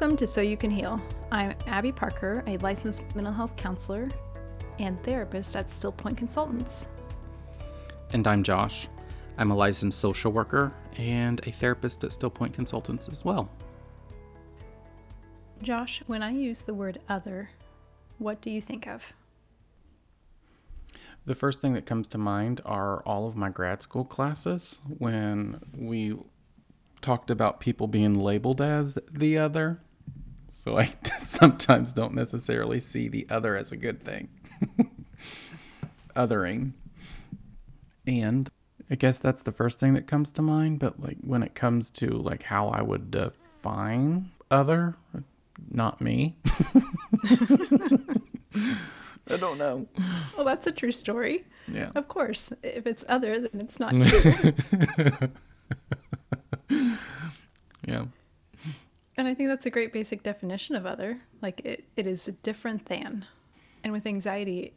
Welcome 0.00 0.16
to 0.18 0.28
So 0.28 0.40
You 0.40 0.56
Can 0.56 0.70
Heal. 0.70 1.02
I'm 1.32 1.56
Abby 1.66 1.90
Parker, 1.90 2.44
a 2.46 2.56
licensed 2.58 3.02
mental 3.16 3.32
health 3.32 3.56
counselor 3.56 4.08
and 4.78 5.02
therapist 5.02 5.56
at 5.56 5.68
Still 5.68 5.90
Point 5.90 6.16
Consultants. 6.16 6.86
And 8.12 8.24
I'm 8.28 8.44
Josh. 8.44 8.86
I'm 9.38 9.50
a 9.50 9.56
licensed 9.56 9.98
social 9.98 10.30
worker 10.30 10.72
and 10.98 11.44
a 11.48 11.50
therapist 11.50 12.04
at 12.04 12.12
Still 12.12 12.30
Point 12.30 12.54
Consultants 12.54 13.08
as 13.08 13.24
well. 13.24 13.50
Josh, 15.62 16.00
when 16.06 16.22
I 16.22 16.30
use 16.30 16.62
the 16.62 16.74
word 16.74 17.00
other, 17.08 17.50
what 18.18 18.40
do 18.40 18.52
you 18.52 18.60
think 18.60 18.86
of? 18.86 19.02
The 21.26 21.34
first 21.34 21.60
thing 21.60 21.74
that 21.74 21.86
comes 21.86 22.06
to 22.08 22.18
mind 22.18 22.60
are 22.64 23.02
all 23.02 23.26
of 23.26 23.34
my 23.34 23.48
grad 23.48 23.82
school 23.82 24.04
classes 24.04 24.80
when 24.98 25.58
we 25.76 26.16
talked 27.00 27.32
about 27.32 27.58
people 27.58 27.88
being 27.88 28.14
labeled 28.14 28.60
as 28.60 28.96
the 29.10 29.36
other. 29.36 29.80
So 30.58 30.76
I 30.76 30.92
sometimes 31.20 31.92
don't 31.92 32.14
necessarily 32.14 32.80
see 32.80 33.06
the 33.06 33.28
other 33.30 33.56
as 33.56 33.70
a 33.70 33.76
good 33.76 34.02
thing. 34.02 34.28
Othering. 36.16 36.72
And 38.08 38.50
I 38.90 38.96
guess 38.96 39.20
that's 39.20 39.44
the 39.44 39.52
first 39.52 39.78
thing 39.78 39.94
that 39.94 40.08
comes 40.08 40.32
to 40.32 40.42
mind, 40.42 40.80
but 40.80 40.98
like 40.98 41.18
when 41.20 41.44
it 41.44 41.54
comes 41.54 41.90
to 41.90 42.08
like 42.08 42.42
how 42.42 42.68
I 42.70 42.82
would 42.82 43.12
define 43.12 44.30
other, 44.50 44.96
not 45.70 46.00
me. 46.00 46.36
I 49.30 49.36
don't 49.36 49.58
know. 49.58 49.86
Well, 50.36 50.44
that's 50.44 50.66
a 50.66 50.72
true 50.72 50.90
story. 50.90 51.44
Yeah. 51.72 51.92
Of 51.94 52.08
course. 52.08 52.50
If 52.64 52.84
it's 52.86 53.04
other, 53.08 53.38
then 53.38 53.60
it's 53.60 53.78
not 53.78 53.94
you. 53.94 54.02
yeah. 57.86 58.06
And 59.18 59.28
I 59.28 59.34
think 59.34 59.48
that's 59.48 59.66
a 59.66 59.70
great 59.70 59.92
basic 59.92 60.22
definition 60.22 60.76
of 60.76 60.86
other. 60.86 61.20
Like 61.42 61.60
it, 61.64 61.84
it 61.96 62.06
is 62.06 62.30
different 62.42 62.86
than. 62.86 63.26
And 63.84 63.92
with 63.92 64.06
anxiety, 64.06 64.74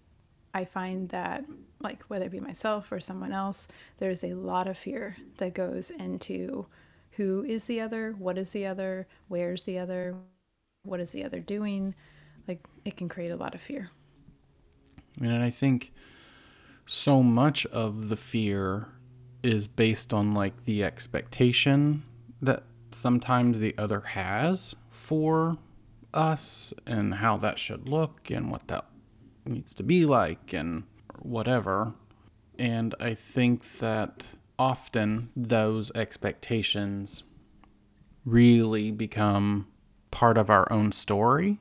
I 0.53 0.65
find 0.65 1.07
that, 1.09 1.45
like, 1.79 2.03
whether 2.09 2.25
it 2.25 2.31
be 2.31 2.39
myself 2.39 2.91
or 2.91 2.99
someone 2.99 3.31
else, 3.31 3.69
there's 3.99 4.23
a 4.23 4.33
lot 4.33 4.67
of 4.67 4.77
fear 4.77 5.15
that 5.37 5.53
goes 5.53 5.91
into 5.91 6.65
who 7.11 7.45
is 7.45 7.63
the 7.65 7.79
other, 7.79 8.15
what 8.17 8.37
is 8.37 8.51
the 8.51 8.65
other, 8.65 9.07
where's 9.29 9.63
the 9.63 9.79
other, 9.79 10.15
what 10.83 10.99
is 10.99 11.11
the 11.11 11.23
other 11.23 11.39
doing. 11.39 11.95
Like, 12.47 12.65
it 12.83 12.97
can 12.97 13.07
create 13.07 13.31
a 13.31 13.37
lot 13.37 13.55
of 13.55 13.61
fear. 13.61 13.91
And 15.21 15.41
I 15.41 15.49
think 15.49 15.93
so 16.85 17.23
much 17.23 17.65
of 17.67 18.09
the 18.09 18.17
fear 18.17 18.89
is 19.43 19.67
based 19.67 20.13
on 20.13 20.33
like 20.33 20.65
the 20.65 20.83
expectation 20.83 22.03
that 22.41 22.63
sometimes 22.95 23.59
the 23.59 23.75
other 23.77 24.01
has 24.01 24.75
for 24.89 25.57
us 26.13 26.73
and 26.85 27.15
how 27.15 27.37
that 27.37 27.57
should 27.57 27.87
look 27.87 28.29
and 28.29 28.51
what 28.51 28.67
that 28.67 28.85
needs 29.45 29.73
to 29.75 29.83
be 29.83 30.05
like 30.05 30.53
and 30.53 30.83
whatever. 31.19 31.93
And 32.59 32.93
I 32.99 33.13
think 33.13 33.79
that 33.79 34.23
often 34.59 35.29
those 35.35 35.91
expectations 35.95 37.23
really 38.25 38.91
become 38.91 39.67
part 40.11 40.37
of 40.37 40.49
our 40.49 40.71
own 40.71 40.91
story 40.91 41.57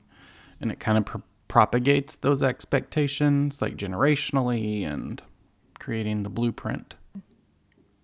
and 0.60 0.70
it 0.70 0.78
kind 0.78 0.98
of 0.98 1.06
pro- 1.06 1.22
propagates 1.48 2.16
those 2.16 2.42
expectations 2.42 3.62
like 3.62 3.76
generationally 3.76 4.84
and 4.84 5.22
creating 5.78 6.22
the 6.22 6.28
blueprint. 6.28 6.96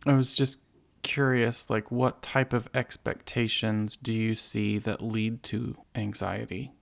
I 0.06 0.14
was 0.14 0.34
just 0.34 0.58
curious 1.07 1.71
like 1.71 1.93
what 1.93 2.21
type 2.21 2.53
of 2.53 2.69
expectations 2.75 3.97
do 3.97 4.12
you 4.12 4.34
see 4.34 4.77
that 4.78 5.00
lead 5.00 5.43
to 5.44 5.77
anxiety? 5.94 6.72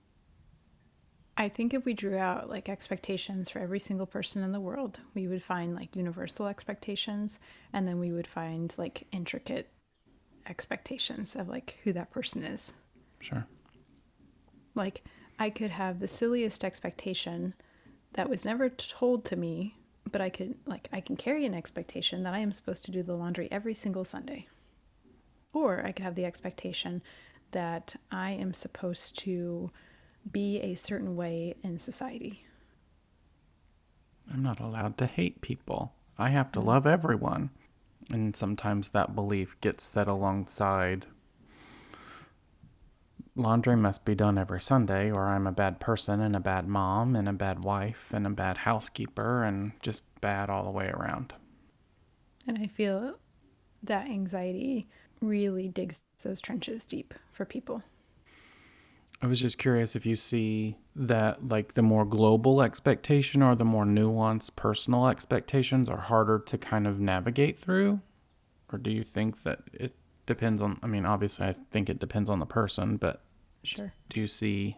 I 1.37 1.47
think 1.47 1.75
if 1.75 1.85
we 1.85 1.93
drew 1.93 2.17
out 2.17 2.49
like 2.49 2.67
expectations 2.67 3.51
for 3.51 3.59
every 3.59 3.79
single 3.79 4.07
person 4.07 4.41
in 4.41 4.51
the 4.51 4.59
world, 4.59 4.99
we 5.13 5.27
would 5.27 5.43
find 5.43 5.75
like 5.75 5.95
universal 5.95 6.47
expectations 6.47 7.39
and 7.71 7.87
then 7.87 7.99
we 7.99 8.11
would 8.11 8.25
find 8.25 8.73
like 8.79 9.05
intricate 9.11 9.69
expectations 10.47 11.35
of 11.35 11.47
like 11.47 11.77
who 11.83 11.93
that 11.93 12.09
person 12.09 12.43
is. 12.43 12.73
Sure. 13.19 13.45
Like 14.73 15.03
I 15.37 15.51
could 15.51 15.71
have 15.71 15.99
the 15.99 16.07
silliest 16.07 16.63
expectation 16.63 17.53
that 18.13 18.29
was 18.29 18.43
never 18.43 18.69
told 18.69 19.23
to 19.25 19.35
me, 19.35 19.75
but 20.11 20.21
I 20.21 20.29
could 20.29 20.55
like 20.65 20.87
I 20.91 21.01
can 21.01 21.15
carry 21.15 21.45
an 21.45 21.53
expectation 21.53 22.23
that 22.23 22.33
I 22.33 22.39
am 22.39 22.51
supposed 22.51 22.85
to 22.85 22.91
do 22.91 23.03
the 23.03 23.15
laundry 23.15 23.47
every 23.51 23.73
single 23.73 24.03
Sunday. 24.03 24.47
Or 25.53 25.85
I 25.85 25.91
could 25.91 26.03
have 26.03 26.15
the 26.15 26.25
expectation 26.25 27.01
that 27.51 27.95
I 28.11 28.31
am 28.31 28.53
supposed 28.53 29.17
to 29.19 29.71
be 30.31 30.59
a 30.59 30.75
certain 30.75 31.15
way 31.15 31.55
in 31.63 31.77
society. 31.79 32.45
I'm 34.31 34.43
not 34.43 34.59
allowed 34.59 34.97
to 34.97 35.05
hate 35.05 35.41
people. 35.41 35.93
I 36.17 36.29
have 36.29 36.51
to 36.53 36.59
mm. 36.59 36.65
love 36.65 36.87
everyone. 36.87 37.51
And 38.09 38.35
sometimes 38.35 38.89
that 38.89 39.15
belief 39.15 39.59
gets 39.61 39.83
set 39.83 40.07
alongside 40.07 41.07
laundry 43.35 43.75
must 43.75 44.05
be 44.05 44.15
done 44.15 44.37
every 44.37 44.61
Sunday, 44.61 45.11
or 45.11 45.27
I'm 45.27 45.47
a 45.47 45.51
bad 45.51 45.79
person 45.79 46.21
and 46.21 46.35
a 46.35 46.39
bad 46.39 46.67
mom 46.67 47.15
and 47.15 47.27
a 47.27 47.33
bad 47.33 47.63
wife 47.63 48.13
and 48.13 48.25
a 48.25 48.29
bad 48.29 48.57
housekeeper 48.57 49.43
and 49.43 49.73
just 49.81 50.03
bad 50.21 50.49
all 50.49 50.63
the 50.63 50.71
way 50.71 50.89
around. 50.89 51.33
And 52.47 52.57
I 52.57 52.67
feel 52.67 53.17
that 53.83 54.07
anxiety 54.07 54.87
really 55.21 55.67
digs 55.67 56.01
those 56.23 56.41
trenches 56.41 56.85
deep 56.85 57.13
for 57.31 57.45
people. 57.45 57.83
I 59.21 59.27
was 59.27 59.39
just 59.39 59.57
curious 59.57 59.95
if 59.95 60.05
you 60.05 60.15
see 60.15 60.77
that 60.95 61.47
like 61.47 61.73
the 61.73 61.81
more 61.81 62.05
global 62.05 62.61
expectation 62.61 63.41
or 63.41 63.55
the 63.55 63.65
more 63.65 63.85
nuanced 63.85 64.55
personal 64.55 65.07
expectations 65.07 65.89
are 65.89 65.97
harder 65.97 66.39
to 66.39 66.57
kind 66.57 66.85
of 66.85 66.99
navigate 66.99 67.57
through? 67.57 68.01
Or 68.71 68.77
do 68.77 68.91
you 68.91 69.03
think 69.03 69.43
that 69.43 69.59
it 69.73 69.95
depends 70.25 70.61
on 70.61 70.79
I 70.83 70.87
mean 70.87 71.05
obviously 71.05 71.47
I 71.47 71.55
think 71.71 71.89
it 71.89 71.99
depends 71.99 72.29
on 72.29 72.39
the 72.39 72.45
person, 72.45 72.97
but 72.97 73.21
Sure. 73.63 73.93
do 74.09 74.19
you 74.19 74.27
see 74.27 74.77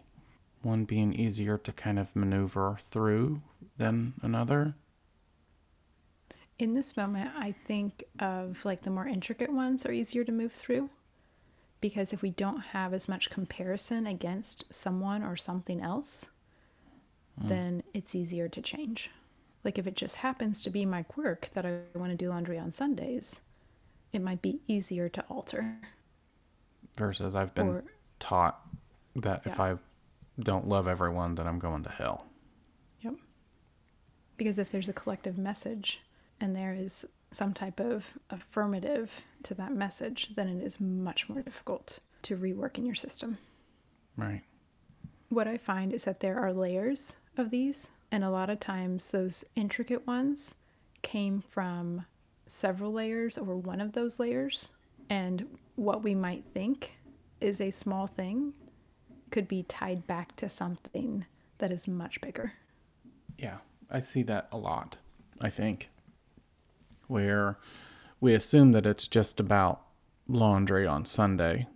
one 0.62 0.84
being 0.84 1.12
easier 1.12 1.58
to 1.58 1.72
kind 1.72 1.98
of 1.98 2.14
maneuver 2.16 2.78
through 2.80 3.42
than 3.76 4.14
another? 4.22 4.74
In 6.58 6.74
this 6.74 6.96
moment, 6.96 7.30
I 7.36 7.52
think 7.52 8.02
of 8.18 8.64
like 8.64 8.82
the 8.82 8.90
more 8.90 9.06
intricate 9.06 9.52
ones 9.52 9.86
are 9.86 9.92
easier 9.92 10.24
to 10.24 10.32
move 10.32 10.52
through 10.52 10.90
because 11.80 12.12
if 12.12 12.22
we 12.22 12.30
don't 12.30 12.60
have 12.60 12.92
as 12.92 13.08
much 13.08 13.30
comparison 13.30 14.06
against 14.06 14.64
someone 14.74 15.22
or 15.22 15.36
something 15.36 15.80
else, 15.80 16.28
hmm. 17.40 17.48
then 17.48 17.82
it's 17.94 18.14
easier 18.14 18.48
to 18.48 18.60
change. 18.60 19.10
Like 19.64 19.78
if 19.78 19.86
it 19.86 19.94
just 19.94 20.16
happens 20.16 20.62
to 20.62 20.70
be 20.70 20.84
my 20.84 21.02
quirk 21.02 21.50
that 21.50 21.66
I 21.66 21.78
want 21.94 22.10
to 22.10 22.16
do 22.16 22.30
laundry 22.30 22.58
on 22.58 22.72
Sundays, 22.72 23.42
it 24.12 24.22
might 24.22 24.42
be 24.42 24.60
easier 24.66 25.08
to 25.08 25.22
alter. 25.28 25.78
Versus 26.96 27.36
I've 27.36 27.54
been 27.54 27.68
Or- 27.68 27.84
taught 28.18 28.60
that 29.16 29.46
if 29.46 29.60
I 29.60 29.78
don't 30.38 30.68
love 30.68 30.88
everyone, 30.88 31.34
then 31.34 31.46
I'm 31.46 31.58
going 31.58 31.82
to 31.84 31.90
hell. 31.90 32.26
Yep. 33.00 33.14
Because 34.36 34.58
if 34.58 34.70
there's 34.70 34.88
a 34.88 34.92
collective 34.92 35.36
message 35.38 36.00
and 36.40 36.54
there 36.54 36.72
is 36.74 37.06
some 37.30 37.52
type 37.52 37.78
of 37.80 38.10
affirmative 38.30 39.22
to 39.42 39.54
that 39.54 39.72
message, 39.72 40.34
then 40.34 40.48
it 40.48 40.62
is 40.62 40.80
much 40.80 41.28
more 41.28 41.42
difficult 41.42 41.98
to 42.22 42.36
rework 42.36 42.78
in 42.78 42.86
your 42.86 42.94
system. 42.94 43.38
Right. 44.16 44.42
What 45.28 45.46
I 45.46 45.58
find 45.58 45.92
is 45.92 46.04
that 46.04 46.20
there 46.20 46.38
are 46.38 46.52
layers 46.52 47.16
of 47.36 47.50
these, 47.50 47.90
and 48.10 48.24
a 48.24 48.30
lot 48.30 48.48
of 48.50 48.60
times 48.60 49.10
those 49.10 49.44
intricate 49.54 50.06
ones 50.06 50.54
came 51.02 51.42
from 51.42 52.06
several 52.48 52.92
layers 52.92 53.38
or 53.38 53.56
one 53.56 53.80
of 53.80 53.92
those 53.92 54.18
layers. 54.18 54.70
And 55.10 55.46
what 55.76 56.02
we 56.02 56.14
might 56.14 56.44
think 56.52 56.92
is 57.40 57.60
a 57.60 57.70
small 57.70 58.06
thing 58.06 58.52
could 59.30 59.46
be 59.46 59.62
tied 59.64 60.06
back 60.06 60.34
to 60.36 60.48
something 60.48 61.24
that 61.58 61.70
is 61.70 61.86
much 61.86 62.20
bigger. 62.20 62.52
Yeah, 63.38 63.58
I 63.90 64.00
see 64.00 64.22
that 64.24 64.48
a 64.50 64.58
lot, 64.58 64.96
I 65.40 65.50
think, 65.50 65.90
where 67.06 67.58
we 68.20 68.34
assume 68.34 68.72
that 68.72 68.86
it's 68.86 69.06
just 69.06 69.38
about 69.38 69.82
laundry 70.26 70.86
on 70.86 71.04
Sunday, 71.04 71.68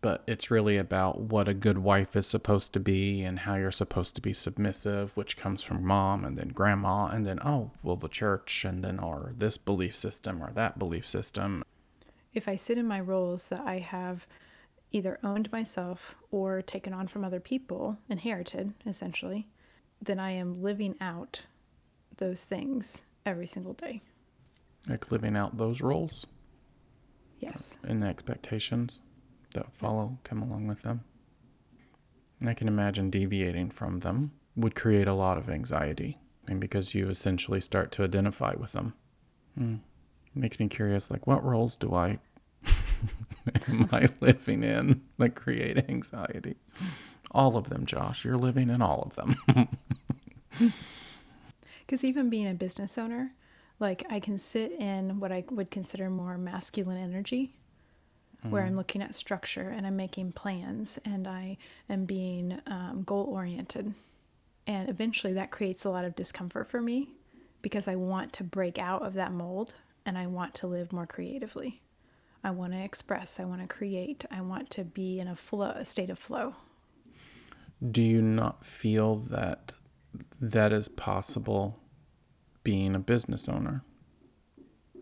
but 0.00 0.22
it's 0.28 0.50
really 0.50 0.76
about 0.76 1.20
what 1.20 1.48
a 1.48 1.54
good 1.54 1.78
wife 1.78 2.14
is 2.14 2.26
supposed 2.26 2.72
to 2.72 2.80
be 2.80 3.22
and 3.22 3.40
how 3.40 3.56
you're 3.56 3.70
supposed 3.72 4.14
to 4.14 4.20
be 4.20 4.32
submissive, 4.32 5.16
which 5.16 5.36
comes 5.36 5.62
from 5.62 5.84
mom 5.84 6.24
and 6.24 6.38
then 6.38 6.48
grandma, 6.48 7.06
and 7.06 7.26
then, 7.26 7.40
oh, 7.44 7.70
well, 7.82 7.96
the 7.96 8.08
church, 8.08 8.64
and 8.64 8.84
then, 8.84 8.98
or 9.00 9.32
this 9.36 9.58
belief 9.58 9.96
system 9.96 10.42
or 10.42 10.52
that 10.52 10.78
belief 10.78 11.08
system. 11.08 11.64
if 12.32 12.46
I 12.48 12.54
sit 12.56 12.78
in 12.78 12.86
my 12.86 13.00
roles 13.00 13.48
that 13.48 13.62
I 13.66 13.78
have 13.78 14.26
either 14.92 15.18
owned 15.24 15.50
myself 15.50 16.14
or 16.30 16.62
taken 16.62 16.92
on 16.92 17.08
from 17.08 17.24
other 17.24 17.40
people, 17.40 17.98
inherited 18.08 18.72
essentially, 18.86 19.48
then 20.00 20.20
I 20.20 20.30
am 20.30 20.62
living 20.62 20.94
out 21.00 21.42
those 22.18 22.44
things 22.44 23.02
every 23.26 23.46
single 23.46 23.72
day. 23.74 24.00
Like 24.88 25.10
living 25.10 25.36
out 25.36 25.56
those 25.58 25.80
roles 25.80 26.26
Yes. 27.40 27.78
and 27.82 28.02
the 28.02 28.06
expectations 28.06 29.02
that 29.54 29.74
follow, 29.74 30.18
come 30.24 30.42
along 30.42 30.66
with 30.66 30.82
them. 30.82 31.04
I 32.44 32.54
can 32.54 32.68
imagine 32.68 33.10
deviating 33.10 33.70
from 33.70 34.00
them 34.00 34.32
would 34.54 34.74
create 34.74 35.08
a 35.08 35.14
lot 35.14 35.38
of 35.38 35.48
anxiety. 35.50 36.18
And 36.46 36.60
because 36.60 36.94
you 36.94 37.08
essentially 37.08 37.60
start 37.60 37.92
to 37.92 38.04
identify 38.04 38.54
with 38.54 38.72
them. 38.72 38.94
Hmm. 39.56 39.76
Makes 40.34 40.60
me 40.60 40.68
curious 40.68 41.10
like, 41.10 41.26
what 41.26 41.44
roles 41.44 41.76
do 41.76 41.94
I 41.94 42.18
am 43.68 43.88
I 43.92 44.08
living 44.20 44.62
in 44.62 45.02
that 45.18 45.34
create 45.34 45.88
anxiety? 45.88 46.56
All 47.30 47.56
of 47.56 47.70
them, 47.70 47.86
Josh. 47.86 48.24
You're 48.24 48.38
living 48.38 48.70
in 48.70 48.80
all 48.82 49.02
of 49.02 49.16
them. 49.16 49.68
Because 51.88 52.04
even 52.04 52.28
being 52.28 52.46
a 52.46 52.52
business 52.52 52.98
owner, 52.98 53.32
like 53.80 54.04
I 54.10 54.20
can 54.20 54.36
sit 54.36 54.72
in 54.72 55.20
what 55.20 55.32
I 55.32 55.42
would 55.50 55.70
consider 55.70 56.10
more 56.10 56.36
masculine 56.36 56.98
energy, 56.98 57.56
where 58.42 58.64
I'm 58.64 58.76
looking 58.76 59.02
at 59.02 59.14
structure 59.14 59.70
and 59.70 59.86
I'm 59.86 59.96
making 59.96 60.32
plans 60.32 60.98
and 61.04 61.26
I 61.26 61.58
am 61.90 62.04
being 62.04 62.60
um, 62.66 63.02
goal 63.04 63.24
oriented. 63.24 63.92
And 64.66 64.88
eventually 64.88 65.32
that 65.34 65.50
creates 65.50 65.84
a 65.84 65.90
lot 65.90 66.04
of 66.04 66.14
discomfort 66.14 66.68
for 66.68 66.80
me 66.80 67.10
because 67.62 67.88
I 67.88 67.96
want 67.96 68.32
to 68.34 68.44
break 68.44 68.78
out 68.78 69.02
of 69.02 69.14
that 69.14 69.32
mold 69.32 69.74
and 70.06 70.16
I 70.16 70.26
want 70.26 70.54
to 70.54 70.66
live 70.66 70.92
more 70.92 71.06
creatively. 71.06 71.80
I 72.44 72.50
want 72.50 72.72
to 72.72 72.78
express, 72.78 73.40
I 73.40 73.44
want 73.44 73.60
to 73.62 73.66
create, 73.66 74.24
I 74.30 74.40
want 74.40 74.70
to 74.70 74.84
be 74.84 75.18
in 75.18 75.28
a 75.28 75.34
flow, 75.34 75.70
a 75.70 75.84
state 75.84 76.10
of 76.10 76.18
flow. 76.18 76.54
Do 77.90 78.02
you 78.02 78.22
not 78.22 78.64
feel 78.64 79.16
that 79.16 79.74
that 80.40 80.72
is 80.72 80.88
possible 80.88 81.78
being 82.62 82.94
a 82.94 83.00
business 83.00 83.48
owner? 83.48 83.82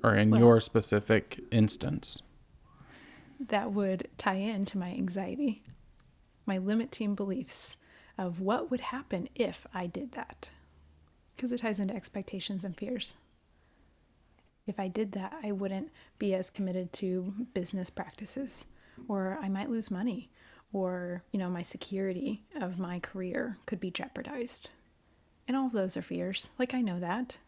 Or 0.03 0.15
in 0.15 0.31
Well- 0.31 0.41
your 0.41 0.61
specific 0.61 1.41
instance? 1.51 2.23
That 3.49 3.73
would 3.73 4.09
tie 4.19 4.35
into 4.35 4.79
my 4.79 4.91
anxiety, 4.91 5.63
my 6.47 6.59
limiting 6.59 7.15
beliefs 7.15 7.77
of 8.19 8.41
what 8.41 8.71
would 8.71 8.81
happen 8.81 9.29
if 9.35 9.67
I 9.75 9.87
did 9.87 10.13
that. 10.13 10.49
Because 11.35 11.53
it 11.53 11.59
ties 11.59 11.79
into 11.79 11.95
expectations 11.95 12.65
and 12.65 12.77
fears. 12.77 13.15
If 14.67 14.81
I 14.81 14.89
did 14.89 15.13
that, 15.13 15.35
I 15.45 15.53
wouldn't 15.53 15.91
be 16.19 16.35
as 16.35 16.51
committed 16.51 16.93
to 16.95 17.33
business 17.55 17.91
practices, 17.91 18.65
or 19.07 19.39
I 19.41 19.49
might 19.49 19.71
lose 19.71 19.91
money, 19.91 20.31
or, 20.73 21.23
you 21.31 21.39
know, 21.39 21.49
my 21.49 21.63
security 21.63 22.43
of 22.61 22.79
my 22.79 22.99
career 22.99 23.59
could 23.67 23.79
be 23.79 23.91
jeopardized. 23.91 24.71
And 25.47 25.57
all 25.57 25.67
of 25.67 25.73
those 25.73 25.97
are 25.97 26.03
fears. 26.03 26.51
Like, 26.59 26.75
I 26.75 26.81
know 26.81 26.99
that. 26.99 27.39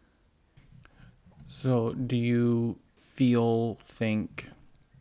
So, 1.49 1.94
do 1.94 2.17
you 2.17 2.76
feel, 3.02 3.79
think 3.87 4.49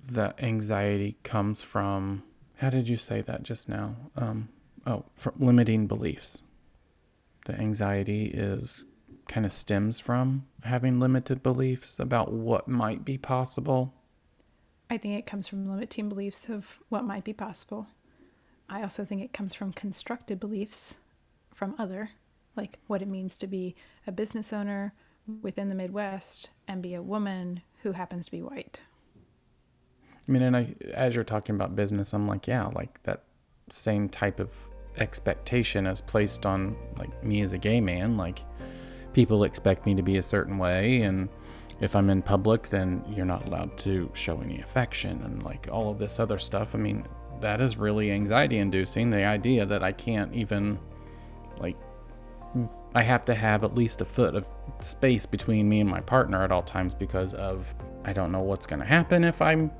that 0.08 0.42
anxiety 0.42 1.18
comes 1.24 1.62
from, 1.62 2.24
how 2.58 2.70
did 2.70 2.88
you 2.88 2.98
say 2.98 3.22
that 3.22 3.44
just 3.44 3.70
now? 3.70 3.96
Um, 4.16 4.50
oh, 4.86 5.06
from 5.16 5.34
limiting 5.38 5.88
beliefs. 5.88 6.42
The 7.46 7.60
anxiety 7.60 8.26
is 8.26 8.86
kind 9.28 9.46
of 9.46 9.52
stems 9.52 10.00
from 10.00 10.46
having 10.64 11.00
limited 11.00 11.44
beliefs 11.44 12.00
about 12.00 12.32
what 12.32 12.68
might 12.68 13.06
be 13.06 13.18
possible. 13.18 13.94
I 14.90 14.98
think 14.98 15.18
it 15.18 15.26
comes 15.26 15.48
from 15.48 15.70
limiting 15.70 16.10
beliefs 16.10 16.48
of 16.50 16.80
what 16.90 17.04
might 17.04 17.24
be 17.24 17.34
possible. 17.34 17.88
I 18.70 18.82
also 18.82 19.06
think 19.06 19.22
it 19.22 19.34
comes 19.34 19.54
from 19.54 19.74
constructed 19.74 20.40
beliefs 20.40 20.96
from 21.54 21.76
other, 21.78 22.12
like 22.56 22.78
what 22.88 23.02
it 23.02 23.08
means 23.08 23.38
to 23.38 23.48
be 23.48 23.76
a 24.06 24.12
business 24.12 24.54
owner 24.54 24.94
within 25.42 25.70
the 25.70 25.76
Midwest 25.76 26.50
and 26.68 26.82
be 26.82 26.94
a 26.94 27.02
woman 27.02 27.62
who 27.84 27.92
happens 27.92 28.26
to 28.26 28.32
be 28.32 28.42
white. 28.42 28.80
I 30.28 30.32
mean, 30.32 30.42
and 30.42 30.58
I, 30.58 30.76
as 30.94 31.16
you're 31.16 31.24
talking 31.24 31.56
about 31.56 31.76
business, 31.76 32.14
I'm 32.14 32.28
like, 32.28 32.48
yeah, 32.48 32.66
like 32.68 33.02
that 33.04 33.24
same 33.70 34.10
type 34.10 34.40
of 34.40 34.52
expectation 34.98 35.86
is 35.86 36.02
placed 36.02 36.46
on 36.46 36.76
like 36.98 37.24
me 37.24 37.42
as 37.42 37.54
a 37.54 37.58
gay 37.58 37.80
man. 37.80 38.18
Like 38.18 38.44
people 39.14 39.44
expect 39.44 39.86
me 39.86 39.96
to 39.96 40.02
be 40.02 40.18
a 40.18 40.24
certain 40.24 40.58
way, 40.58 41.02
and 41.02 41.30
if 41.80 41.96
I'm 41.96 42.10
in 42.10 42.22
public, 42.22 42.70
then 42.70 43.06
you're 43.10 43.26
not 43.26 43.48
allowed 43.48 43.78
to 43.80 44.10
show 44.14 44.42
any 44.42 44.60
affection 44.62 45.22
and 45.24 45.44
like 45.44 45.68
all 45.72 45.90
of 45.90 45.98
this 45.98 46.20
other 46.20 46.40
stuff. 46.40 46.76
I 46.76 46.80
mean, 46.80 47.08
that 47.40 47.62
is 47.62 47.78
really 47.78 48.12
anxiety 48.12 48.58
inducing. 48.58 49.10
The 49.10 49.24
idea 49.24 49.66
that 49.66 49.84
I 49.84 49.92
can't 49.92 50.34
even 50.34 50.80
like 51.60 51.78
I 52.96 53.04
have 53.04 53.26
to 53.26 53.36
have 53.36 53.64
at 53.64 53.76
least 53.76 54.02
a 54.02 54.06
foot 54.06 54.36
of 54.36 54.48
space 54.80 55.26
between 55.26 55.70
me 55.70 55.82
and 55.82 55.90
my 55.90 56.02
partner 56.02 56.44
at 56.44 56.52
all 56.52 56.64
times 56.64 56.94
because 56.94 57.34
of 57.34 57.74
I 58.06 58.14
don't 58.14 58.32
know 58.32 58.42
what's 58.42 58.66
going 58.66 58.80
to 58.80 58.86
happen 58.86 59.24
if 59.24 59.42
I'm 59.42 59.72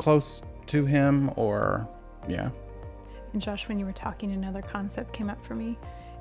close 0.00 0.40
to 0.66 0.86
him 0.86 1.30
or 1.36 1.86
yeah. 2.26 2.50
And 3.32 3.42
Josh, 3.42 3.68
when 3.68 3.78
you 3.78 3.84
were 3.84 3.92
talking, 3.92 4.32
another 4.32 4.62
concept 4.62 5.12
came 5.12 5.28
up 5.28 5.44
for 5.44 5.54
me, 5.54 5.78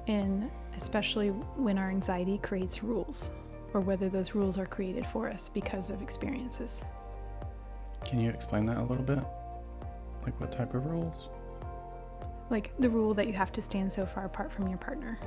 and 0.07 0.51
especially 0.75 1.29
when 1.29 1.77
our 1.77 1.89
anxiety 1.89 2.39
creates 2.39 2.83
rules, 2.83 3.29
or 3.73 3.79
whether 3.79 4.09
those 4.09 4.35
rules 4.35 4.57
are 4.57 4.65
created 4.65 5.07
for 5.07 5.29
us 5.29 5.49
because 5.49 5.89
of 5.89 6.01
experiences. 6.01 6.83
Can 8.03 8.19
you 8.19 8.29
explain 8.29 8.65
that 8.65 8.77
a 8.77 8.83
little 8.83 9.03
bit? 9.03 9.19
Like 10.23 10.39
what 10.41 10.51
type 10.51 10.73
of 10.73 10.85
rules? 10.85 11.29
Like 12.49 12.71
the 12.79 12.89
rule 12.89 13.13
that 13.13 13.27
you 13.27 13.33
have 13.33 13.53
to 13.53 13.61
stand 13.61 13.91
so 13.91 14.05
far 14.05 14.25
apart 14.25 14.51
from 14.51 14.67
your 14.67 14.77
partner. 14.77 15.17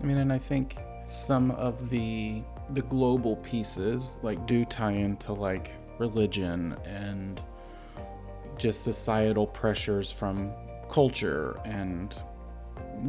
I 0.00 0.04
mean, 0.04 0.18
and 0.18 0.32
I 0.32 0.38
think 0.38 0.76
some 1.06 1.50
of 1.52 1.88
the 1.90 2.42
the 2.70 2.82
global 2.82 3.36
pieces 3.36 4.18
like 4.22 4.46
do 4.46 4.64
tie 4.64 4.92
into 4.92 5.32
like 5.32 5.72
religion 6.04 6.76
and 6.84 7.40
just 8.58 8.84
societal 8.84 9.46
pressures 9.46 10.10
from 10.10 10.52
culture 10.90 11.60
and 11.64 12.14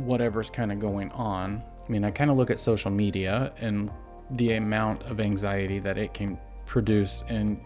whatever's 0.10 0.50
kind 0.50 0.72
of 0.72 0.80
going 0.80 1.12
on. 1.12 1.62
I 1.86 1.92
mean, 1.92 2.04
I 2.04 2.12
kind 2.12 2.32
of 2.32 2.38
look 2.38 2.50
at 2.50 2.60
social 2.60 2.92
media 2.92 3.54
and 3.60 3.92
the 4.32 4.54
amount 4.54 5.04
of 5.04 5.20
anxiety 5.20 5.80
that 5.80 5.98
it 5.98 6.14
can 6.14 6.40
produce 6.66 7.24
in 7.30 7.60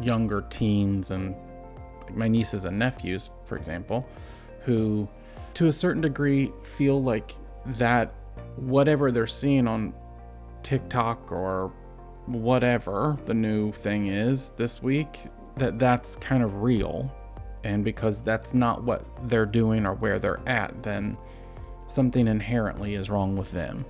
younger 0.00 0.44
teens 0.48 1.10
and 1.10 1.34
my 2.10 2.28
nieces 2.28 2.66
and 2.66 2.78
nephews, 2.78 3.30
for 3.46 3.56
example, 3.56 4.06
who 4.60 5.08
to 5.54 5.66
a 5.66 5.72
certain 5.72 6.02
degree 6.02 6.52
feel 6.62 7.02
like 7.02 7.34
that 7.66 8.12
whatever 8.56 9.10
they're 9.10 9.26
seeing 9.26 9.66
on 9.66 9.94
TikTok 10.62 11.32
or 11.32 11.72
whatever 12.26 13.18
the 13.26 13.34
new 13.34 13.72
thing 13.72 14.08
is 14.08 14.50
this 14.50 14.82
week 14.82 15.24
that 15.56 15.78
that's 15.78 16.16
kind 16.16 16.42
of 16.42 16.62
real. 16.62 17.12
And 17.62 17.84
because 17.84 18.20
that's 18.20 18.52
not 18.52 18.82
what 18.82 19.04
they're 19.28 19.46
doing 19.46 19.86
or 19.86 19.94
where 19.94 20.18
they're 20.18 20.46
at 20.46 20.82
then 20.82 21.16
something 21.86 22.28
inherently 22.28 22.94
is 22.94 23.10
wrong 23.10 23.36
with 23.36 23.50
them. 23.52 23.84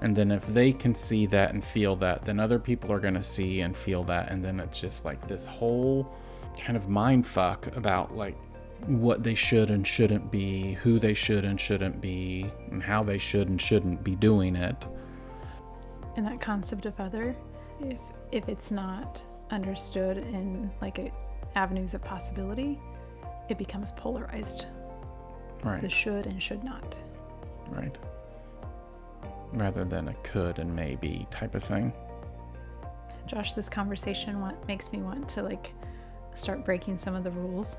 And 0.00 0.16
then 0.16 0.30
if 0.30 0.46
they 0.46 0.72
can 0.72 0.94
see 0.94 1.26
that 1.26 1.52
and 1.52 1.62
feel 1.62 1.94
that 1.96 2.24
then 2.24 2.40
other 2.40 2.58
people 2.58 2.90
are 2.92 3.00
going 3.00 3.14
to 3.14 3.22
see 3.22 3.60
and 3.60 3.76
feel 3.76 4.02
that. 4.04 4.30
And 4.30 4.44
then 4.44 4.58
it's 4.58 4.80
just 4.80 5.04
like 5.04 5.26
this 5.26 5.46
whole 5.46 6.10
kind 6.58 6.76
of 6.76 6.88
mind 6.88 7.26
fuck 7.26 7.74
about 7.76 8.16
like 8.16 8.36
what 8.86 9.22
they 9.22 9.34
should 9.34 9.70
and 9.70 9.86
shouldn't 9.86 10.30
be, 10.30 10.72
who 10.74 10.98
they 10.98 11.14
should 11.14 11.44
and 11.44 11.60
shouldn't 11.60 12.00
be, 12.00 12.50
and 12.70 12.82
how 12.82 13.02
they 13.02 13.18
should 13.18 13.48
and 13.48 13.60
shouldn't 13.60 14.02
be 14.02 14.16
doing 14.16 14.56
it. 14.56 14.86
And 16.16 16.26
that 16.26 16.40
concept 16.40 16.86
of 16.86 16.98
other 17.00 17.34
if 17.80 17.98
if 18.32 18.48
it's 18.48 18.70
not 18.70 19.22
understood 19.50 20.18
in 20.18 20.70
like 20.80 20.98
a, 20.98 21.10
avenues 21.56 21.94
of 21.94 22.02
possibility 22.04 22.78
it 23.48 23.58
becomes 23.58 23.92
polarized 23.92 24.66
Right. 25.64 25.80
the 25.82 25.90
should 25.90 26.26
and 26.26 26.42
should 26.42 26.64
not 26.64 26.96
Right. 27.70 27.96
Rather 29.52 29.84
than 29.84 30.08
a 30.08 30.14
could 30.22 30.58
and 30.58 30.74
maybe 30.74 31.26
type 31.30 31.54
of 31.54 31.62
thing. 31.62 31.92
josh 33.26 33.52
this 33.54 33.68
conversation 33.68 34.40
want, 34.40 34.64
makes 34.68 34.90
me 34.92 35.00
want 35.02 35.28
to 35.30 35.42
like 35.42 35.72
start 36.34 36.64
breaking 36.64 36.96
some 36.98 37.14
of 37.14 37.24
the 37.24 37.30
rules 37.32 37.78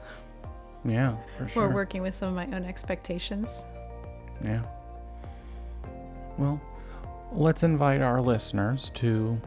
Yeah, 0.83 1.15
for 1.37 1.47
sure. 1.47 1.63
or 1.65 1.69
working 1.73 2.01
with 2.01 2.15
some 2.15 2.29
of 2.29 2.35
my 2.35 2.45
own 2.55 2.65
expectations 2.65 3.65
Yeah. 4.43 4.61
Well, 6.37 6.59
let's 7.31 7.63
invite 7.63 8.01
our 8.01 8.21
listeners 8.21 8.89
to 8.95 9.37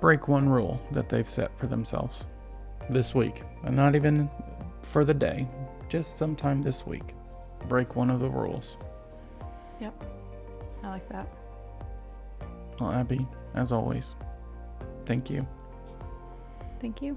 break 0.00 0.28
one 0.28 0.48
rule 0.48 0.80
that 0.92 1.08
they've 1.08 1.28
set 1.28 1.56
for 1.58 1.66
themselves 1.66 2.26
this 2.90 3.14
week. 3.14 3.42
And 3.64 3.74
not 3.76 3.94
even 3.94 4.30
for 4.82 5.04
the 5.04 5.14
day, 5.14 5.46
just 5.88 6.16
sometime 6.16 6.62
this 6.62 6.86
week. 6.86 7.14
Break 7.68 7.96
one 7.96 8.10
of 8.10 8.20
the 8.20 8.30
rules. 8.30 8.76
yep 9.80 9.94
i 10.84 10.88
like 10.90 11.08
that 11.08 11.26
Well, 12.80 12.92
Abby, 12.92 13.26
as 13.54 13.72
always, 13.72 14.14
thank 15.06 15.28
you. 15.30 15.46
thank 16.80 17.02
you 17.02 17.16